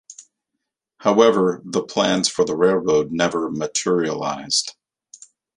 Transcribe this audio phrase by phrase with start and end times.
[0.97, 4.75] However, the plans for the railroad never materialized.